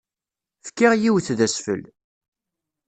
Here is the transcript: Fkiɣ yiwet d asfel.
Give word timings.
Fkiɣ 0.67 0.93
yiwet 0.97 1.27
d 1.37 1.39
asfel. 1.45 1.81